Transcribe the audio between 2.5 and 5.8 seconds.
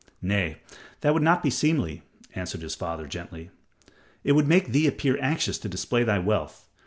his father, gently. "It would make thee appear anxious to